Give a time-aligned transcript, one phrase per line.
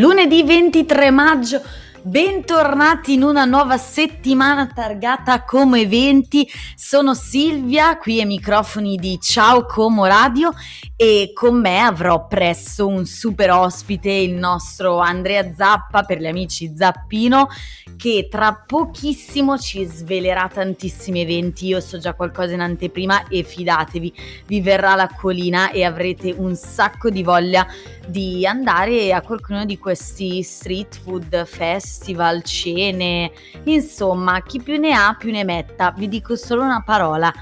[0.00, 1.62] Lunedì 23 maggio
[2.02, 6.48] Bentornati in una nuova settimana targata come eventi.
[6.74, 10.50] Sono Silvia, qui ai microfoni di Ciao Como Radio
[10.96, 16.72] e con me avrò presso un super ospite, il nostro Andrea Zappa per gli amici
[16.74, 17.48] Zappino,
[17.96, 21.66] che tra pochissimo ci svelerà tantissimi eventi.
[21.66, 24.14] Io so già qualcosa in anteprima e fidatevi,
[24.46, 27.66] vi verrà la colina e avrete un sacco di voglia
[28.06, 31.44] di andare a qualcuno di questi street food
[31.90, 33.32] festival, cene,
[33.64, 35.92] insomma, chi più ne ha più ne metta.
[35.96, 37.32] Vi dico solo una parola,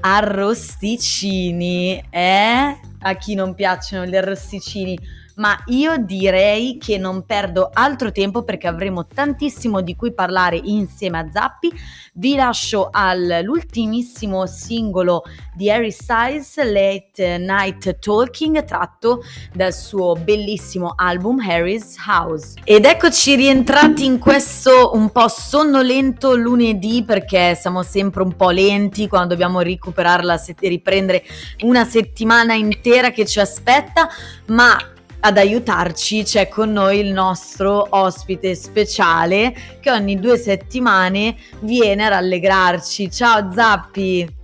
[0.00, 2.80] arrosticini, eh?
[3.04, 4.98] A chi non piacciono gli arrosticini
[5.42, 11.18] ma io direi che non perdo altro tempo perché avremo tantissimo di cui parlare insieme
[11.18, 11.72] a Zappi.
[12.12, 21.40] Vi lascio all'ultimissimo singolo di Harry Styles, Late Night Talking, tratto dal suo bellissimo album
[21.40, 22.60] Harry's House.
[22.62, 29.08] Ed eccoci rientrati in questo un po' sonnolento lunedì perché siamo sempre un po' lenti
[29.08, 31.24] quando dobbiamo recuperarla e riprendere
[31.62, 34.08] una settimana intera che ci aspetta,
[34.46, 34.76] ma
[35.24, 42.08] ad aiutarci c'è con noi il nostro ospite speciale che ogni due settimane viene a
[42.08, 43.10] rallegrarci.
[43.10, 44.40] Ciao Zappi!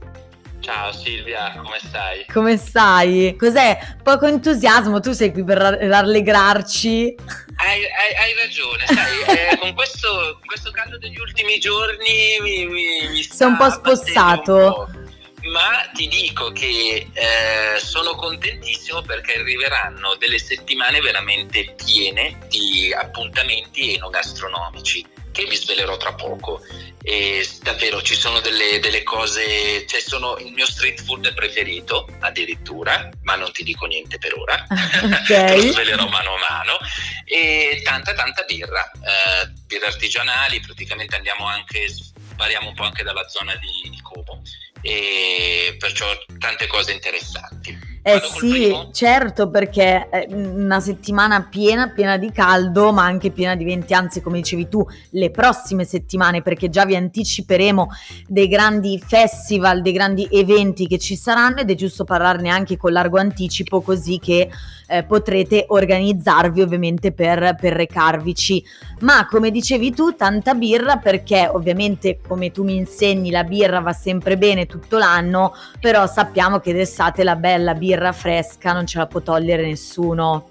[0.61, 2.27] Ciao Silvia, come stai?
[2.33, 3.37] Come stai?
[3.37, 3.97] Cos'è?
[4.03, 7.15] Poco entusiasmo, tu sei qui per rallegrarci.
[7.57, 9.21] Hai, hai, hai ragione, sai,
[9.55, 14.55] eh, con, questo, questo, caldo degli ultimi giorni mi, mi, mi Sei un po' spossato.
[14.55, 15.08] Un po'
[15.45, 23.95] ma ti dico che eh, sono contentissimo perché arriveranno delle settimane veramente piene di appuntamenti
[23.95, 25.07] enogastronomici
[25.39, 26.61] che vi svelerò tra poco.
[27.01, 33.09] E davvero ci sono delle, delle cose, cioè sono il mio street food preferito addirittura,
[33.23, 35.63] ma non ti dico niente per ora, okay.
[35.65, 36.79] lo svelerò mano a mano,
[37.25, 41.87] e tanta tanta birra, eh, birre artigianali, praticamente andiamo anche,
[42.35, 44.43] variamo un po' anche dalla zona di, di Como
[44.81, 46.07] e perciò
[46.39, 47.98] tante cose interessanti.
[48.11, 53.65] Eh sì, certo, perché è una settimana piena, piena di caldo, ma anche piena di
[53.65, 57.89] venti, anzi come dicevi tu, le prossime settimane, perché già vi anticiperemo
[58.27, 62.93] dei grandi festival, dei grandi eventi che ci saranno ed è giusto parlarne anche con
[62.93, 64.49] largo anticipo così che
[64.89, 68.65] eh, potrete organizzarvi ovviamente per, per recarvici.
[69.01, 73.93] Ma come dicevi tu, tanta birra perché ovviamente come tu mi insegni la birra va
[73.93, 78.99] sempre bene tutto l'anno, però sappiamo che d'estate la bella birra birra fresca non ce
[78.99, 80.49] la può togliere nessuno.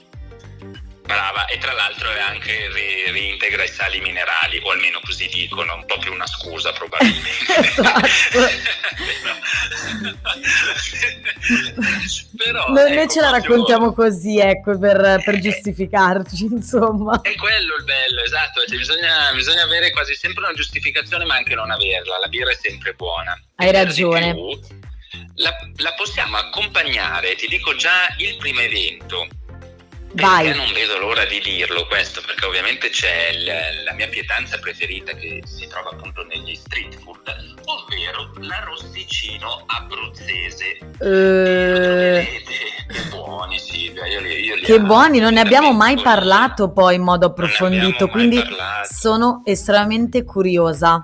[1.03, 5.75] Brava, e tra l'altro è anche ri- reintegra i sali minerali, o almeno così dicono,
[5.75, 7.29] un po' più una scusa probabilmente.
[7.63, 8.37] esatto.
[12.35, 14.09] Però, Noi ecco, la raccontiamo proprio...
[14.09, 17.21] così, ecco, per, per, giustificarci, insomma.
[17.21, 21.55] È quello il bello, esatto, cioè, bisogna, bisogna, avere quasi sempre una giustificazione, ma anche
[21.55, 22.19] non averla.
[22.19, 23.41] La birra è sempre buona.
[23.55, 24.35] Hai ragione.
[25.35, 29.27] La, la, possiamo accompagnare, ti dico già, il primo evento.
[30.13, 30.55] Vai.
[30.55, 35.43] Non vedo l'ora di dirlo questo, perché ovviamente c'è l- la mia pietanza preferita che
[35.45, 37.19] si trova appunto negli street food,
[37.65, 40.79] ovvero l'arrosticino abruzzese.
[40.99, 42.25] Uh...
[42.87, 46.71] Che buoni Silvia, io li, io li Che amo, buoni, non ne abbiamo mai parlato
[46.71, 48.93] poi in modo approfondito, quindi parlato.
[48.93, 51.01] sono estremamente curiosa.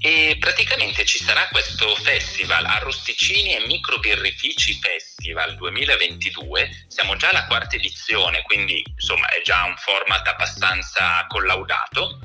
[0.00, 6.86] E praticamente ci sarà questo festival Arrosticini e Microbirrifici Festival 2022.
[6.86, 12.20] Siamo già alla quarta edizione, quindi insomma è già un format abbastanza collaudato.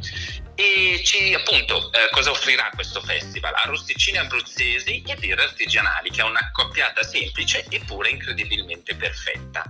[0.54, 3.56] E ci, appunto, eh, cosa offrirà questo festival?
[3.56, 9.64] Arrosticini abruzzesi e birre artigianali, che è un'accoppiata semplice eppure incredibilmente perfetta.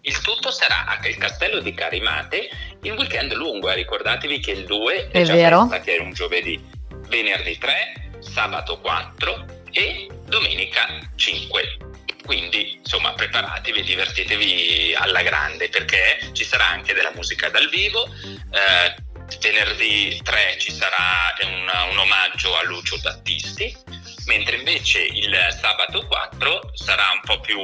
[0.00, 2.50] Il tutto sarà a il Castello di Carimate
[2.82, 3.76] il weekend lungo, eh.
[3.76, 5.68] ricordatevi che il 2 è, è già vero.
[5.68, 6.82] festa, che è un giovedì
[7.14, 11.76] venerdì 3, sabato 4 e domenica 5.
[12.24, 18.08] Quindi insomma preparatevi divertitevi alla grande perché ci sarà anche della musica dal vivo.
[18.50, 19.02] Eh,
[19.40, 23.76] venerdì 3 ci sarà un, un omaggio a Lucio Battisti,
[24.26, 27.58] mentre invece il sabato 4 sarà un po' più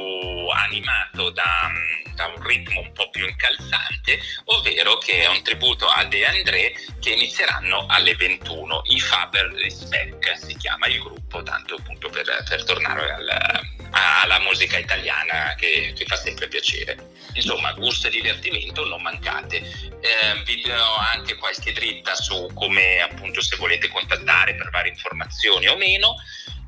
[0.49, 1.69] animato da,
[2.15, 6.73] da, un ritmo un po' più incalzante, ovvero che è un tributo a De André
[6.99, 8.81] che inizieranno alle 21.
[8.85, 14.77] I Faber Respect si chiama il gruppo, tanto appunto per, per tornare al, alla musica
[14.77, 17.09] italiana che, che, fa sempre piacere.
[17.33, 19.57] Insomma, gusto e divertimento non mancate.
[19.57, 25.67] Eh, vi do anche qualche dritta su come appunto se volete contattare per varie informazioni
[25.67, 26.15] o meno.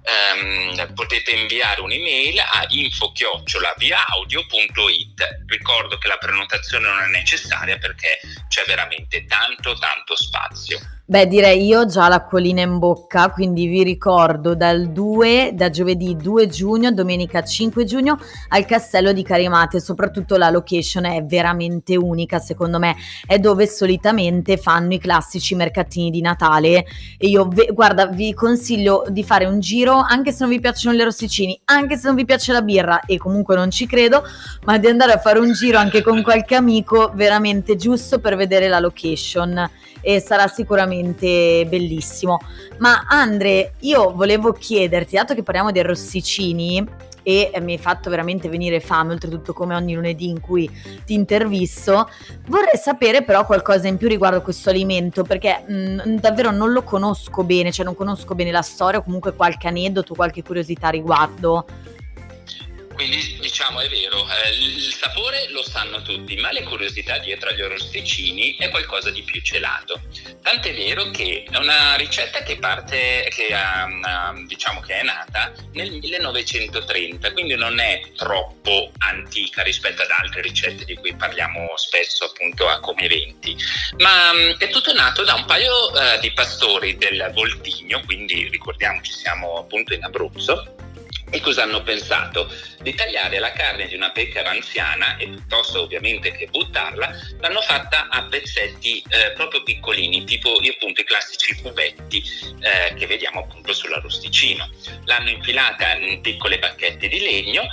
[0.06, 5.44] ehm, potete inviare un'email a info-viaaudio.it.
[5.48, 8.20] Ricordo che la prenotazione non è necessaria perché
[8.50, 10.78] c'è veramente tanto tanto spazio.
[11.06, 16.16] Beh, direi io ho già l'acquolina in bocca, quindi vi ricordo dal 2, da giovedì
[16.16, 18.18] 2 giugno, domenica 5 giugno,
[18.48, 19.82] al castello di Carimate.
[19.82, 22.96] Soprattutto la location è veramente unica, secondo me,
[23.28, 26.86] è dove solitamente fanno i classici mercatini di Natale.
[27.18, 31.04] E io, guarda, vi consiglio di fare un giro, anche se non vi piacciono le
[31.04, 34.24] rossicini, anche se non vi piace la birra, e comunque non ci credo,
[34.64, 38.70] ma di andare a fare un giro anche con qualche amico, veramente giusto per vedere
[38.70, 39.70] la location
[40.04, 42.40] e sarà sicuramente bellissimo.
[42.78, 46.86] Ma Andre, io volevo chiederti, dato che parliamo dei rossicini,
[47.24, 50.70] e mi hai fatto veramente venire fame, oltretutto come ogni lunedì in cui
[51.06, 52.10] ti intervisto.
[52.48, 56.84] Vorrei sapere però qualcosa in più riguardo questo alimento, perché mh, mm, davvero non lo
[56.84, 61.66] conosco bene, cioè non conosco bene la storia o comunque qualche aneddoto, qualche curiosità riguardo.
[62.94, 67.62] Quindi diciamo è vero, eh, il sapore lo sanno tutti, ma le curiosità dietro agli
[67.62, 70.02] arrosticini è qualcosa di più celato.
[70.42, 75.92] Tant'è vero che è una ricetta che parte, che um, diciamo che è nata nel
[75.92, 82.68] 1930, quindi non è troppo antica rispetto ad altre ricette di cui parliamo spesso appunto
[82.68, 83.56] a come eventi,
[83.98, 89.12] ma um, è tutto nato da un paio uh, di pastori del Voltigno, quindi ricordiamoci
[89.12, 90.83] siamo appunto in Abruzzo
[91.34, 92.48] e cosa hanno pensato?
[92.80, 97.10] Di tagliare la carne di una pecora anziana e piuttosto ovviamente che buttarla,
[97.40, 102.24] l'hanno fatta a pezzetti eh, proprio piccolini, tipo appunto i classici cubetti
[102.60, 104.70] eh, che vediamo appunto sull'arrosticino.
[105.06, 107.64] L'hanno infilata in piccole bacchette di legno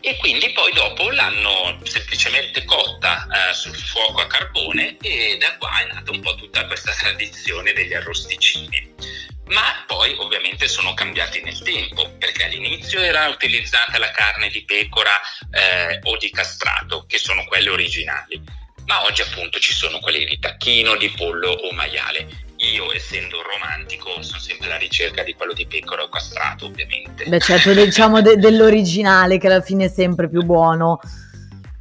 [0.00, 5.78] e quindi poi dopo l'hanno semplicemente cotta eh, sul fuoco a carbone e da qua
[5.80, 9.09] è nata un po' tutta questa tradizione degli arrosticini
[9.50, 15.20] ma poi ovviamente sono cambiati nel tempo, perché all'inizio era utilizzata la carne di pecora
[15.50, 18.40] eh, o di castrato, che sono quelle originali,
[18.86, 22.48] ma oggi appunto ci sono quelle di tacchino, di pollo o maiale.
[22.58, 27.24] Io, essendo un romantico, sono sempre alla ricerca di quello di pecora o castrato, ovviamente.
[27.24, 31.00] Beh, certo, diciamo de- dell'originale, che alla fine è sempre più buono.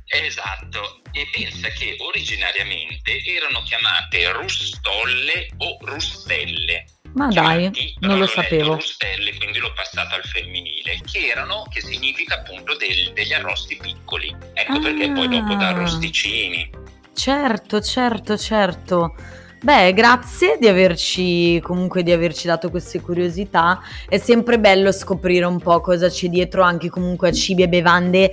[0.05, 8.75] Esatto, e pensa che originariamente erano chiamate rustolle o rustelle ma dai, non lo sapevo.
[8.75, 14.35] Rustelle, quindi l'ho passato al femminile, che erano, che significa appunto del, degli arrosti piccoli.
[14.53, 14.79] Ecco ah.
[14.79, 16.69] perché poi dopo da arrosticini.
[17.13, 19.15] Certo, certo, certo.
[19.61, 23.81] Beh, grazie di averci comunque di averci dato queste curiosità.
[24.07, 28.31] È sempre bello scoprire un po' cosa c'è dietro anche comunque a cibi e bevande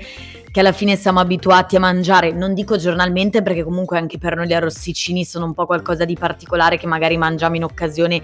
[0.56, 4.46] che alla fine siamo abituati a mangiare, non dico giornalmente perché comunque anche per noi
[4.46, 8.22] gli arrosticini sono un po' qualcosa di particolare che magari mangiamo in occasione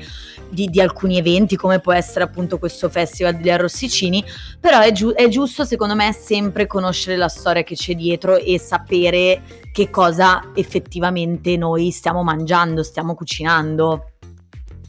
[0.48, 4.24] di, di alcuni eventi come può essere appunto questo festival degli arrosticini,
[4.58, 8.58] però è, giu- è giusto secondo me sempre conoscere la storia che c'è dietro e
[8.58, 14.12] sapere che cosa effettivamente noi stiamo mangiando, stiamo cucinando.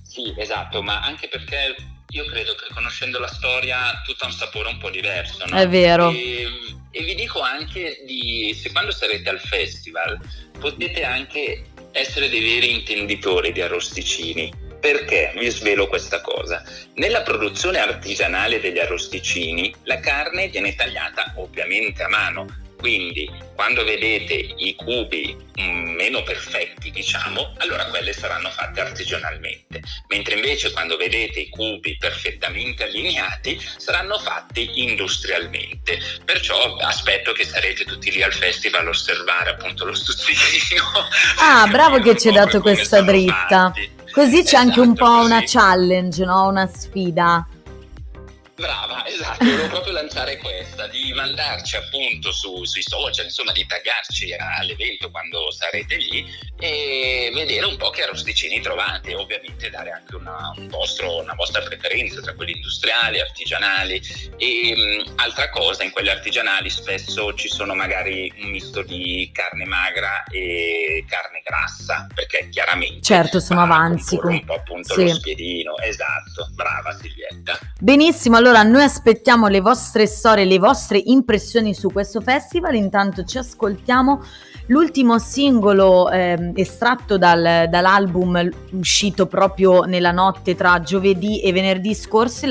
[0.01, 1.75] Sì, esatto, ma anche perché
[2.13, 5.57] io credo che conoscendo la storia tutto ha un sapore un po' diverso, no?
[5.57, 6.09] È vero.
[6.09, 6.47] E
[6.95, 10.15] e vi dico anche di, se quando sarete al festival,
[10.59, 14.53] potete anche essere dei veri intenditori di arrosticini.
[14.79, 16.63] Perché vi svelo questa cosa?
[16.95, 22.45] Nella produzione artigianale degli arrosticini la carne viene tagliata ovviamente a mano,
[22.83, 30.35] quindi quando vedete i cubi mm, meno perfetti, diciamo, allora quelle saranno fatte artigianalmente, mentre
[30.35, 35.97] invece quando vedete i cubi perfettamente allineati saranno fatti industrialmente.
[36.25, 40.83] Perciò aspetto che sarete tutti lì al festival a osservare appunto lo stuzzichino.
[41.37, 43.71] Ah, bravo che ci hai dato questa dritta.
[43.73, 43.91] Fatti.
[44.11, 45.25] Così c'è esatto, anche un po' così.
[45.25, 46.47] una challenge, no?
[46.49, 47.47] Una sfida.
[48.63, 54.33] Brava, esatto, volevo proprio lanciare questa, di mandarci appunto su, sui social, insomma di taggarci
[54.37, 56.25] all'evento quando sarete lì
[56.57, 61.61] e vedere un po' che arrosticini trovate, ovviamente dare anche una, un vostro, una vostra
[61.61, 64.01] preferenza tra quelli industriali, artigianali
[64.37, 69.65] e mh, altra cosa, in quelli artigianali spesso ci sono magari un misto di carne
[69.65, 73.01] magra e carne grassa, perché chiaramente...
[73.01, 74.17] Certo, sono avanzi.
[74.21, 75.03] Un po' appunto sì.
[75.03, 77.59] lo spiedino, esatto, brava Silvietta.
[77.77, 83.39] Benissimo, allora noi aspettiamo le vostre storie, le vostre impressioni su questo festival, intanto ci
[83.39, 84.21] ascoltiamo
[84.67, 92.45] l'ultimo singolo eh, estratto dal, dall'album uscito proprio nella notte tra giovedì e venerdì scorsi,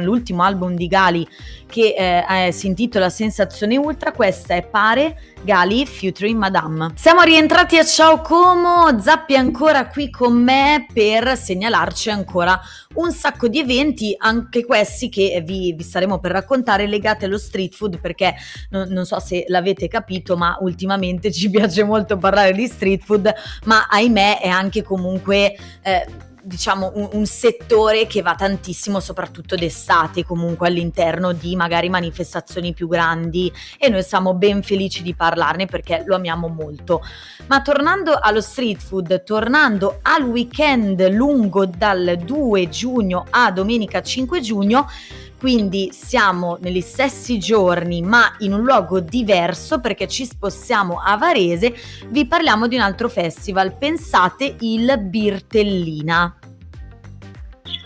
[0.00, 1.26] l'ultimo album di Gali
[1.68, 6.92] che eh, si intitola Sensazione Ultra, questa è Pare Gali featuring Madame.
[6.96, 12.58] Siamo rientrati a Ciao Como, Zappi è ancora qui con me per segnalarci ancora
[12.94, 17.74] un sacco di eventi, anche questi che vi, vi staremo per raccontare legati allo street
[17.74, 18.34] food perché
[18.70, 23.32] non, non so se l'avete capito ma ultimamente ci piace molto parlare di street food
[23.64, 25.54] ma ahimè è anche comunque...
[25.82, 32.72] Eh, diciamo un, un, settore che va tantissimo soprattutto d'estate comunque all'interno di magari manifestazioni
[32.72, 37.02] più grandi e noi siamo ben felici di parlarne perché lo amiamo molto.
[37.46, 44.40] Ma tornando allo street food, tornando al weekend lungo dal 2 giugno a domenica 5
[44.40, 44.88] giugno,
[45.38, 51.74] quindi siamo negli stessi giorni ma in un luogo diverso perché ci spostiamo a Varese,
[52.08, 56.36] vi parliamo di un altro festival, pensate il Birtellina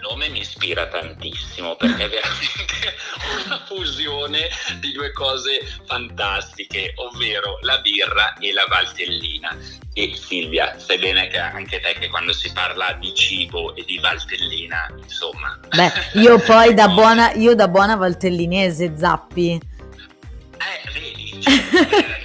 [0.03, 2.95] nome mi ispira tantissimo perché è veramente
[3.47, 4.49] una fusione
[4.81, 9.57] di due cose fantastiche, ovvero la birra e la valtellina.
[9.95, 13.99] E Silvia, sai bene che anche te che quando si parla di cibo e di
[13.99, 15.59] valtellina, insomma...
[15.69, 19.51] Beh, io poi da buona, io da buona valtellinese, Zappi.
[19.53, 22.22] Eh, vedi, cioè,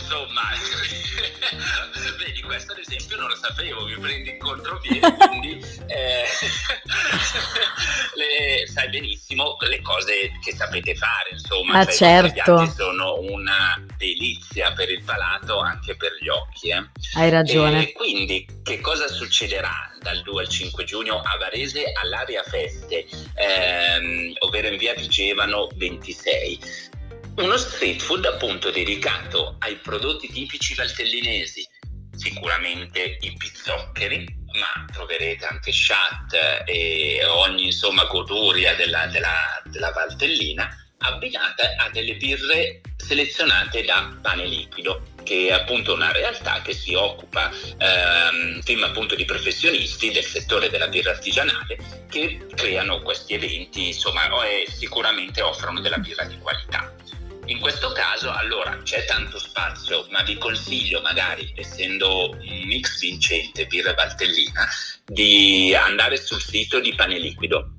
[3.48, 5.63] sapevo, mi prendi in contropiede, quindi...
[5.88, 6.25] Eh,
[8.18, 12.66] le, sai benissimo le cose che sapete fare, insomma, ah, cioè, certo.
[12.75, 16.70] sono una delizia per il palato, anche per gli occhi.
[16.70, 16.89] Eh.
[17.13, 17.89] Hai ragione.
[17.89, 24.34] E quindi che cosa succederà dal 2 al 5 giugno a Varese all'Aria Feste, ehm,
[24.39, 26.96] ovvero in via Vigevano 26?
[27.38, 31.68] Uno street food appunto dedicato ai prodotti tipici valtellinesi,
[32.28, 34.26] sicuramente i pizzoccheri,
[34.60, 40.70] ma troverete anche chat e ogni insomma goduria della, della, della Valtellina
[41.00, 46.94] abbinata a delle birre selezionate da Pane Liquido che è appunto una realtà che si
[46.94, 51.78] occupa ehm, team appunto di professionisti del settore della birra artigianale
[52.10, 56.92] che creano questi eventi insomma e sicuramente offrono della birra di qualità.
[57.48, 63.66] In questo caso allora c'è tanto spazio, ma vi consiglio magari, essendo un mix vincente
[63.68, 64.68] birra Valtellina,
[65.06, 67.77] di andare sul sito di Pane Liquido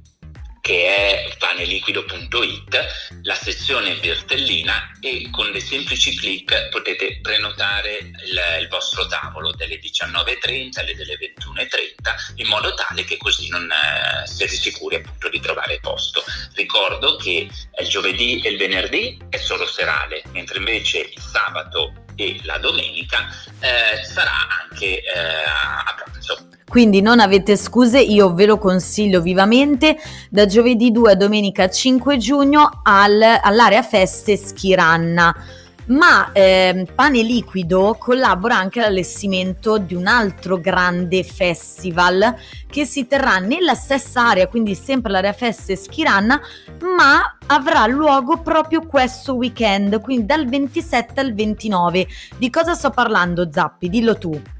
[0.69, 8.69] che è paneliquido.it, la sezione Bertellina e con dei semplici clic potete prenotare il, il
[8.69, 14.57] vostro tavolo dalle 19.30 alle delle 21.30 in modo tale che così non eh, siete
[14.57, 16.23] sicuri appunto di trovare posto.
[16.53, 17.49] Ricordo che
[17.81, 23.27] il giovedì e il venerdì è solo serale, mentre invece il sabato e la domenica
[23.61, 26.48] eh, sarà anche eh, a pranzo.
[26.69, 29.97] Quindi non avete scuse, io ve lo consiglio vivamente
[30.29, 35.35] da giovedì 2 a domenica 5 giugno al, all'area feste Schiranna.
[35.87, 42.37] Ma eh, Pane Liquido collabora anche all'allestimento di un altro grande festival
[42.69, 46.39] che si terrà nella stessa area, quindi sempre l'area feste Schiranna,
[46.95, 52.07] ma avrà luogo proprio questo weekend, quindi dal 27 al 29.
[52.37, 53.89] Di cosa sto parlando, Zappi?
[53.89, 54.58] Dillo tu.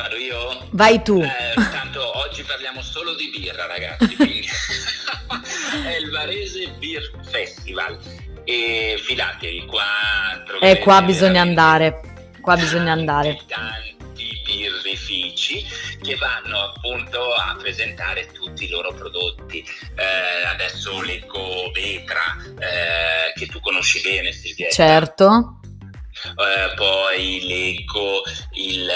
[0.00, 0.66] Vado io?
[0.70, 1.20] Vai tu.
[1.20, 4.16] Eh, tanto oggi parliamo solo di birra, ragazzi.
[5.84, 7.98] È il Varese Beer Festival.
[8.44, 9.84] E fidatevi, qua
[10.58, 12.00] E eh, qua bisogna andare.
[12.40, 13.40] Qua bisogna andare.
[13.46, 15.62] Tanti birrifici
[16.02, 19.62] che vanno appunto a presentare tutti i loro prodotti.
[19.96, 24.70] Eh, adesso leggo Vetra, eh, che tu conosci bene, Silvia.
[24.70, 25.59] Certo
[26.24, 28.22] eh, poi leggo
[28.52, 28.88] il,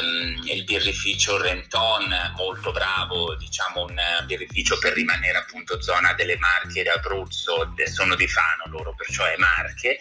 [0.00, 6.82] um, il, birrificio Renton, molto bravo, diciamo un birrificio per rimanere appunto zona delle Marche
[6.82, 9.98] d'Abruzzo, sono di Fano loro, perciò è Marche.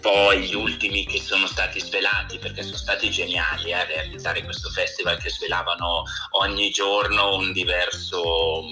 [0.00, 4.70] Poi gli ultimi che sono stati svelati, perché sono stati geniali eh, a realizzare questo
[4.70, 6.04] festival che svelavano
[6.40, 8.64] ogni giorno un diverso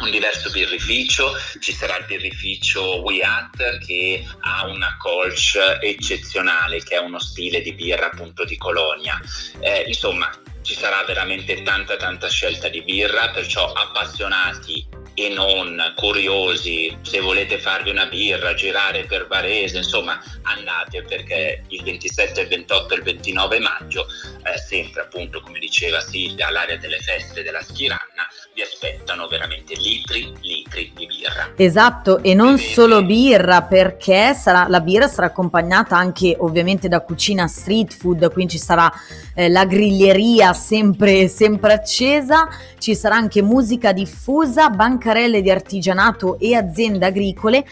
[0.00, 6.98] un diverso birrificio, ci sarà il birrificio Wiat che ha una colch eccezionale, che è
[6.98, 9.20] uno stile di birra appunto di Colonia.
[9.60, 10.30] Eh, insomma,
[10.62, 17.58] ci sarà veramente tanta tanta scelta di birra, perciò appassionati e non curiosi, se volete
[17.58, 23.02] farvi una birra, girare per Varese, insomma andate perché il 27, il 28 e il
[23.02, 24.06] 29 maggio,
[24.44, 28.07] eh, sempre appunto come diceva Silvia, all'area delle feste della Schiranna,
[28.54, 31.52] vi aspettano veramente litri, litri di birra.
[31.56, 32.72] Esatto, e non Vedete?
[32.72, 38.52] solo birra perché sarà, la birra sarà accompagnata anche ovviamente da cucina street food, quindi
[38.52, 38.92] ci sarà
[39.34, 46.54] eh, la griglieria sempre, sempre accesa, ci sarà anche musica diffusa, bancarelle di artigianato e
[46.54, 47.64] aziende agricole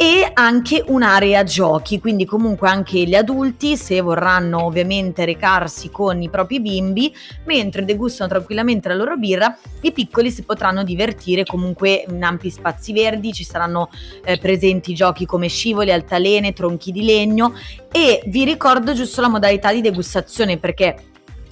[0.00, 6.30] e anche un'area giochi, quindi comunque anche gli adulti se vorranno ovviamente recarsi con i
[6.30, 7.14] propri bimbi,
[7.44, 12.94] mentre degustano tranquillamente la loro birra, i piccoli si potranno divertire comunque in ampi spazi
[12.94, 13.90] verdi, ci saranno
[14.24, 17.52] eh, presenti giochi come scivoli, altalene, tronchi di legno.
[17.92, 21.09] E vi ricordo giusto la modalità di degustazione perché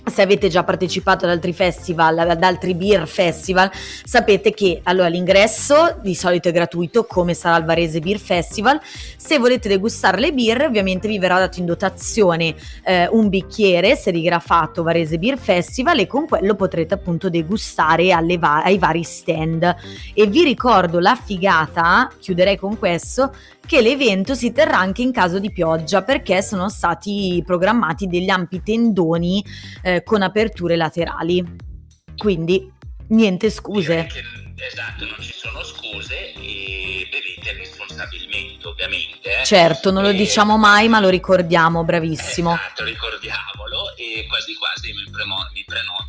[0.09, 3.71] se avete già partecipato ad altri festival, ad altri beer festival,
[4.05, 8.81] sapete che allora l'ingresso di solito è gratuito, come sarà il Varese Beer Festival.
[9.17, 14.83] Se volete degustare le birre, ovviamente vi verrà dato in dotazione eh, un bicchiere serigrafato
[14.83, 19.77] Varese Beer Festival e con quello potrete appunto degustare va- ai vari stand.
[20.15, 23.33] E vi ricordo la figata, chiuderei con questo,
[23.69, 28.63] che l'evento si terrà anche in caso di pioggia perché sono stati programmati degli ampi
[28.63, 29.45] tendoni
[29.83, 31.45] eh, con aperture laterali.
[32.17, 32.73] Quindi
[33.09, 34.07] niente scuse.
[34.07, 34.23] Che,
[34.65, 39.41] esatto, non ci sono scuse e bevete responsabilmente ovviamente.
[39.43, 39.45] Eh.
[39.45, 42.55] Certo, non lo diciamo mai ma lo ricordiamo, bravissimo.
[42.55, 46.08] Esatto, ricordiamolo e quasi quasi mi, premo- mi prenoto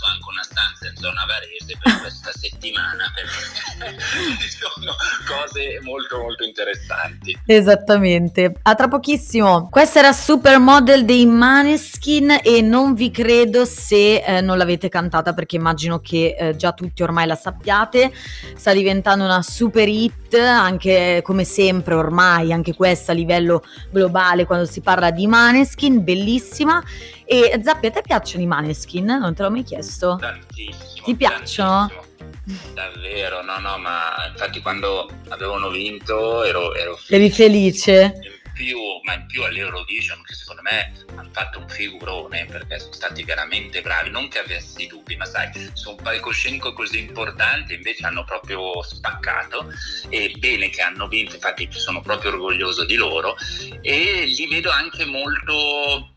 [1.00, 3.98] zona Varese per questa settimana perché
[4.52, 4.94] sono
[5.26, 7.38] cose molto molto interessanti.
[7.46, 8.54] Esattamente.
[8.62, 9.70] A tra pochissimo.
[9.70, 15.56] Questa era Supermodel dei Maneskin e non vi credo se eh, non l'avete cantata perché
[15.56, 18.12] immagino che eh, già tutti ormai la sappiate.
[18.56, 24.66] Sta diventando una super hit anche come sempre ormai, anche questa a livello globale quando
[24.66, 26.84] si parla di Maneskin, bellissima.
[27.32, 29.06] E Zappi, a te piacciono i Maneskin?
[29.06, 30.18] Non te l'ho mai chiesto.
[30.20, 31.06] Tantissimo.
[31.06, 31.88] Ti piacciono?
[31.88, 32.74] Tantissimo.
[32.74, 37.16] Davvero, no, no, ma infatti quando avevano vinto ero, ero felice.
[37.16, 38.20] Eri felice?
[38.24, 42.94] In più, ma in più all'Eurovision, che secondo me hanno fatto un figurone perché sono
[42.94, 44.10] stati veramente bravi.
[44.10, 49.72] Non che avessi dubbi, ma sai, su un palcoscenico così importante invece hanno proprio spaccato.
[50.10, 53.36] E bene che hanno vinto, infatti sono proprio orgoglioso di loro.
[53.82, 56.16] E li vedo anche molto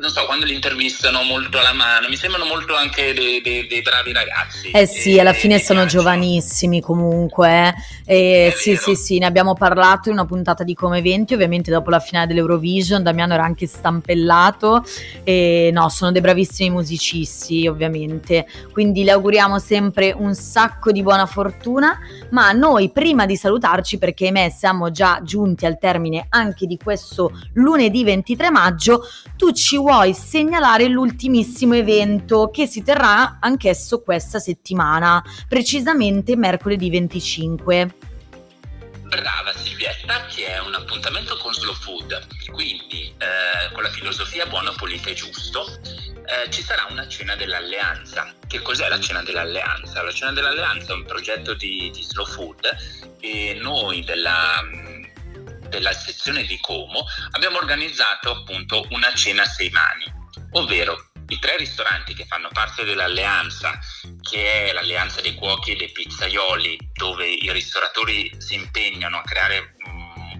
[0.00, 3.82] non so, quando li intervistano molto alla mano, mi sembrano molto anche dei, dei, dei
[3.82, 4.70] bravi ragazzi.
[4.70, 6.02] Eh sì, alla fine sono piacciono.
[6.02, 7.74] giovanissimi comunque.
[8.10, 11.90] Eh, sì, sì, sì, ne abbiamo parlato in una puntata di Come 20, ovviamente dopo
[11.90, 14.82] la finale dell'Eurovision, Damiano era anche stampellato.
[15.24, 18.46] E no, sono dei bravissimi musicisti, ovviamente.
[18.72, 21.98] Quindi le auguriamo sempre un sacco di buona fortuna,
[22.30, 27.30] ma noi prima di salutarci, perché me siamo già giunti al termine anche di questo
[27.54, 29.02] lunedì 23 maggio,
[29.36, 37.96] tu ci vuoi segnalare l'ultimissimo evento che si terrà anch'esso questa settimana, precisamente mercoledì 25.
[39.08, 44.72] Brava Silvietta, che è un appuntamento con Slow Food, quindi eh, con la filosofia buono,
[44.72, 45.80] pulito e giusto,
[46.26, 48.34] eh, ci sarà una cena dell'alleanza.
[48.46, 50.02] Che cos'è la cena dell'alleanza?
[50.02, 54.62] La cena dell'alleanza è un progetto di, di Slow Food e noi della
[55.68, 60.04] della sezione di Como abbiamo organizzato appunto una cena a sei mani,
[60.52, 63.78] ovvero i tre ristoranti che fanno parte dell'alleanza,
[64.28, 69.76] che è l'alleanza dei cuochi e dei pizzaioli, dove i ristoratori si impegnano a creare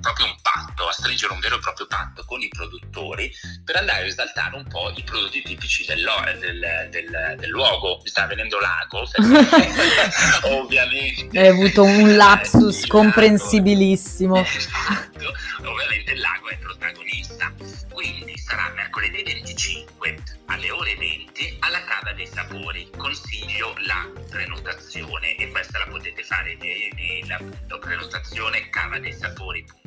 [0.01, 3.33] proprio un patto, a stringere un vero e proprio patto con i produttori
[3.65, 6.05] per andare a esaltare un po' i prodotti tipici del,
[6.39, 8.01] del, del, del luogo.
[8.03, 9.09] Mi sta venendo l'ago,
[10.55, 11.39] ovviamente.
[11.39, 14.41] Hai avuto un lapsus comprensibilissimo.
[14.41, 15.33] Esatto,
[15.65, 17.53] ovviamente il lago è protagonista.
[17.93, 22.89] Quindi sarà mercoledì 25 alle ore 20 alla Cava dei Sapori.
[22.97, 28.69] Consiglio la prenotazione e questa la potete fare via email, appunto prenotazione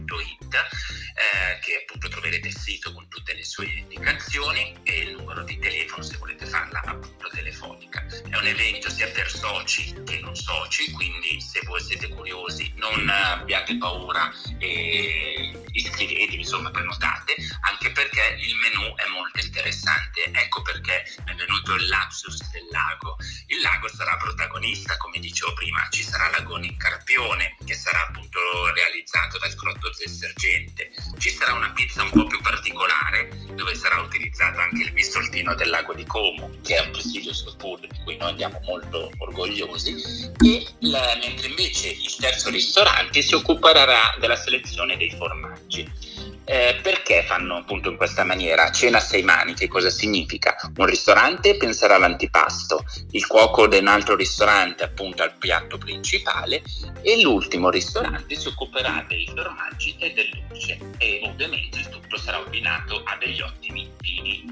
[0.05, 5.43] cavadeisapori.it eh, che appunto troverete il sito con tutte le sue indicazioni e il numero
[5.43, 8.05] di telefono se volete farla appunto telefonica.
[8.29, 13.07] È un evento sia per soci che non soci, quindi se voi siete curiosi non
[13.09, 20.29] abbiate paura e iscrivetevi, insomma prenotate, anche perché il menù è molto interessante.
[20.31, 23.17] Ecco perché è venuto il lapsus del lago.
[23.47, 28.39] Il lago sarà protagonista, come dicevo prima, ci sarà l'agone in carpione che sarà appunto
[28.73, 30.91] realizzato dal crotto del sergente.
[31.17, 35.69] Ci sarà una pizza un po' più particolare dove sarà utilizzato anche il bissoltino del
[35.69, 39.95] lago di Como, che è un presidio food di cui noi andiamo molto orgogliosi.
[40.43, 46.10] E la, mentre invece il terzo ristorante si occuperà della selezione dei formaggi.
[46.43, 48.71] Eh, perché fanno appunto in questa maniera?
[48.71, 50.55] Cena a sei mani, che cosa significa?
[50.77, 56.61] Un ristorante penserà all'antipasto, il cuoco di un altro ristorante appunto al piatto principale
[57.01, 62.37] e l'ultimo ristorante si occuperà dei formaggi e del dolce e ovviamente il tutto sarà
[62.37, 64.45] abbinato a degli ottimi vini.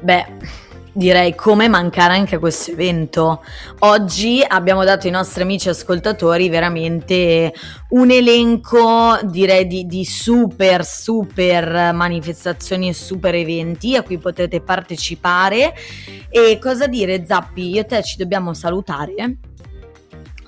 [0.00, 0.26] Beh,
[0.98, 3.44] direi come mancare anche a questo evento.
[3.80, 7.54] Oggi abbiamo dato ai nostri amici ascoltatori veramente
[7.90, 15.72] un elenco, direi, di, di super, super manifestazioni e super eventi a cui potete partecipare.
[16.28, 17.70] E cosa dire, Zappi?
[17.70, 19.12] Io e te ci dobbiamo salutare.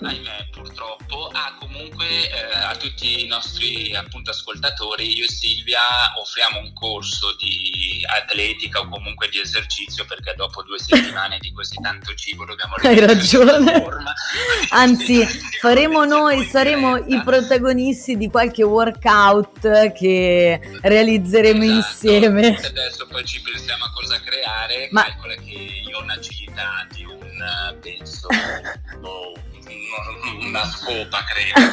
[0.02, 0.49] Ahimè,
[0.80, 1.28] purtroppo.
[1.32, 5.80] Ah, comunque eh, a tutti i nostri appunto ascoltatori, io e Silvia
[6.18, 11.76] offriamo un corso di atletica o comunque di esercizio perché dopo due settimane di così
[11.80, 13.84] tanto cibo dobbiamo Hai ragione.
[14.70, 15.24] Anzi,
[15.60, 21.76] faremo noi, saremo i protagonisti di qualche workout che realizzeremo esatto.
[21.76, 22.56] insieme.
[22.56, 25.04] Adesso poi ci pensiamo a cosa creare, Ma...
[25.04, 27.18] calcola che io ho un'agilità di un
[27.80, 28.28] penso
[29.00, 29.34] boh,
[30.40, 31.70] una scopa, credo.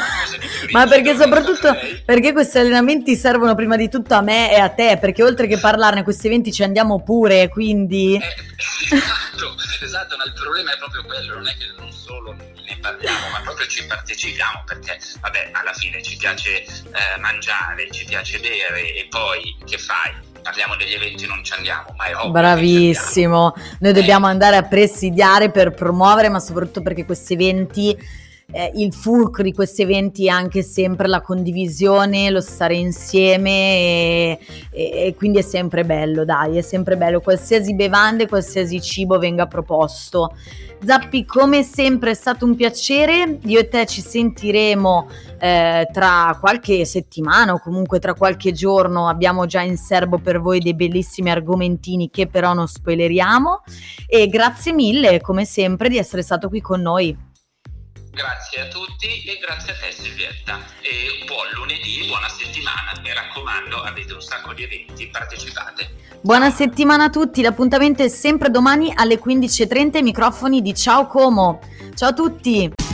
[0.71, 4.97] Ma perché soprattutto perché questi allenamenti servono prima di tutto a me e a te,
[4.99, 8.15] perché oltre che parlarne questi eventi ci andiamo pure, quindi...
[8.15, 12.77] Eh, esatto, esatto, ma il problema è proprio quello, non è che non solo ne
[12.81, 18.39] parliamo, ma proprio ci partecipiamo, perché vabbè, alla fine ci piace eh, mangiare, ci piace
[18.39, 20.26] bere e poi che fai?
[20.47, 22.31] Parliamo degli eventi non ci andiamo, ma è ovvio.
[22.31, 24.31] Bravissimo, noi dobbiamo eh.
[24.31, 27.97] andare a presidiare per promuovere, ma soprattutto perché questi eventi
[28.49, 34.39] eh, il fulcro di questi eventi è anche sempre la condivisione, lo stare insieme e,
[34.71, 39.47] e, e, quindi è sempre bello, dai, è sempre bello, qualsiasi bevanda qualsiasi cibo venga
[39.47, 40.33] proposto.
[40.85, 46.85] Zappi, come sempre è stato un piacere, io e te ci sentiremo eh, tra qualche
[46.85, 52.09] settimana o comunque tra qualche giorno, abbiamo già in serbo per voi dei bellissimi argomentini
[52.09, 53.63] che però non spoileriamo
[54.07, 57.26] e grazie mille come sempre di essere stato qui con noi.
[58.17, 60.57] Grazie a tutti e grazie a te Silvietta.
[60.81, 62.99] E buon lunedì, buona settimana.
[63.03, 66.17] Mi raccomando, avete un sacco di eventi, partecipate.
[66.21, 71.59] Buona settimana a tutti, l'appuntamento è sempre domani alle 15.30, microfoni di Ciao Como.
[71.93, 72.86] Ciao a tutti!